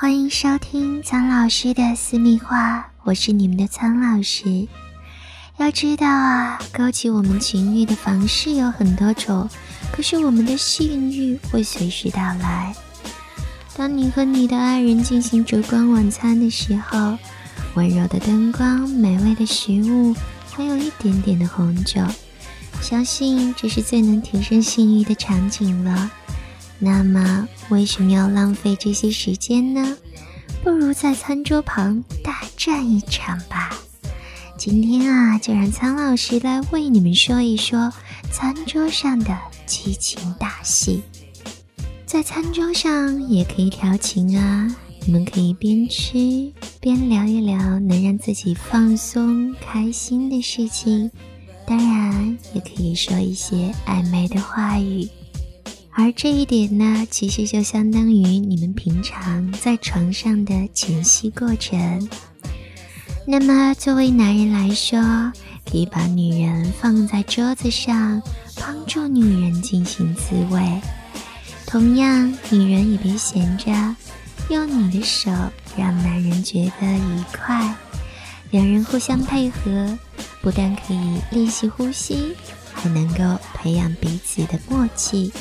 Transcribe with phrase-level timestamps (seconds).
[0.00, 4.66] 欢迎收听苍老师的私密话，我是你们的苍老师。
[5.58, 9.46] 要知道啊，勾起我们情欲的方式有很多种，
[9.92, 12.74] 可是我们的性欲会随时到来。
[13.76, 17.18] 当你和你的爱人进行烛光晚餐的时候，
[17.74, 20.16] 温柔的灯光、美味的食物，
[20.50, 22.00] 还有一点点的红酒，
[22.80, 26.10] 相信这是最能提升性欲的场景了。
[26.82, 29.96] 那么，为什么要浪费这些时间呢？
[30.64, 33.70] 不如在餐桌旁大战一场吧。
[34.56, 37.92] 今天啊，就让苍老师来为你们说一说
[38.30, 41.02] 餐桌上的激情大戏。
[42.06, 44.74] 在餐桌上也可以调情啊，
[45.06, 51.10] 你们可以边吃边聊一聊能让自己放松开心的事情，
[51.66, 55.08] 当然也可以说一些暧昧的话语。
[55.92, 62.08] 而这一点呢，其实就相当于你们平常在床上的前戏过程。
[63.26, 64.98] 那么，作为男人来说，
[65.70, 68.22] 可以把女人放在桌子上，
[68.56, 70.80] 帮助女人进行自慰。
[71.66, 73.70] 同样，女人也别闲着，
[74.48, 75.30] 用你的手
[75.76, 77.74] 让男人觉得愉快。
[78.50, 79.98] 两人互相配合，
[80.40, 82.34] 不但可以练习呼吸，
[82.72, 85.32] 还能够培养彼此的默契。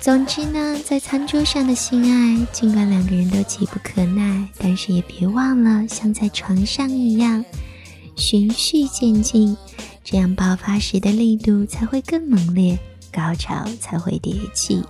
[0.00, 7.44] 总之呢，在餐桌上的性爱，尽管两个人都急不可耐，但是也别忘了像在床上一样，
[8.16, 9.54] 循序渐进，
[10.02, 12.78] 这样爆发时的力度才会更猛烈，
[13.12, 14.82] 高潮才会迭起。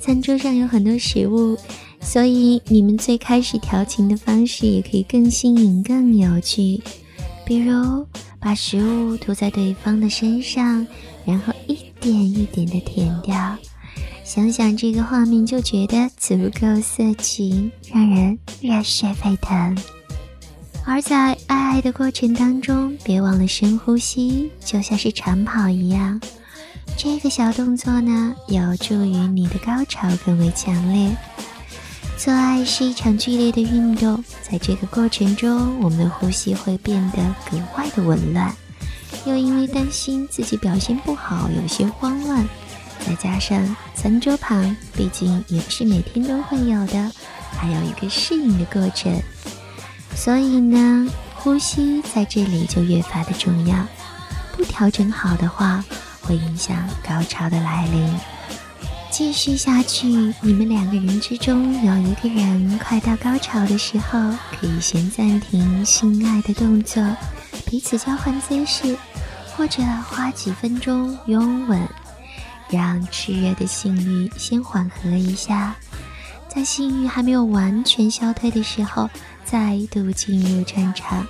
[0.00, 1.54] 餐桌上有很多食物，
[2.00, 6.80] 所以你们最开始调情的方式也可以更新颖、更有趣，
[7.44, 8.06] 比如
[8.40, 10.86] 把食物涂在对方的身上，
[11.26, 13.54] 然后一点一点的舔掉。
[14.26, 19.78] 想想这个画面就觉得足够色情，让人热血沸腾。
[20.84, 26.20] 而在爱爱的过程当中，别忘了深呼吸，就像是长跑一样。
[26.96, 31.16] 这个小动作呢，有助于你的高潮更为强烈。
[32.18, 37.18] 做爱是一场剧烈的运动，在这个过程中，我们的呼吸会变得
[37.48, 38.52] 格外的紊乱，
[39.24, 42.44] 又因为担心自己表现不好，有些慌乱。
[43.06, 47.12] 再加上餐桌旁，毕竟也是每天都会有的，
[47.56, 49.22] 还有一个适应的过程，
[50.16, 53.76] 所以呢，呼吸在这里就越发的重要。
[54.56, 55.84] 不调整好的话，
[56.20, 58.12] 会影响高潮的来临。
[59.08, 60.08] 继续下去，
[60.40, 64.18] 你们两个人之中有一个人快到高潮的时候，
[64.58, 67.02] 可以先暂停性爱的动作，
[67.64, 68.98] 彼此交换姿势，
[69.54, 69.80] 或者
[70.10, 71.80] 花几分钟拥吻。
[72.68, 75.76] 让炽热的性欲先缓和一下，
[76.48, 79.08] 在性欲还没有完全消退的时候，
[79.44, 81.26] 再度进入战场，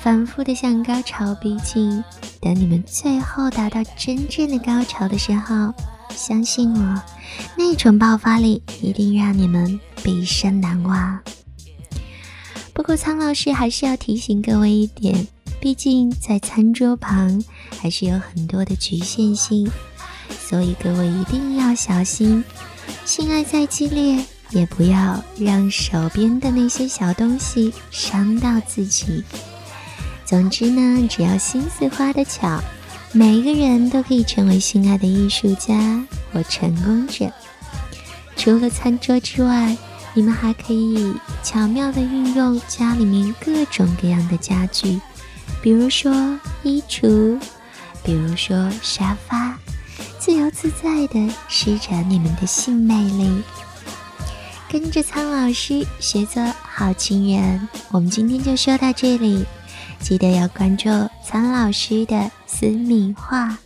[0.00, 2.02] 反复的向高潮逼近。
[2.40, 5.74] 等你们最后达到真正的高潮的时候，
[6.10, 7.02] 相信我，
[7.56, 11.20] 那种爆发力一定让你们毕生难忘。
[12.72, 15.26] 不过，苍老师还是要提醒各位一点，
[15.60, 17.42] 毕竟在餐桌旁
[17.80, 19.68] 还是有很多的局限性。
[20.48, 22.44] 所以各位一定要小心，
[23.04, 29.24] 性爱再激烈，也不要让手边的那些小东西伤到自己。
[30.24, 32.62] 总之呢，只要心思花得巧，
[33.10, 36.00] 每一个人都可以成为性爱的艺术家
[36.32, 37.28] 或成功者。
[38.36, 39.76] 除了餐桌之外，
[40.14, 45.00] 你们还可以巧妙地运用家里面各种各样的家具，
[45.60, 47.36] 比如说衣橱，
[48.04, 49.58] 比如说沙发。
[50.58, 53.42] 自在的施展你们的性魅力，
[54.70, 57.68] 跟着苍老师学做好情人。
[57.90, 59.44] 我们今天就说到这里，
[60.00, 60.88] 记得要关注
[61.22, 63.58] 苍老师的私密话。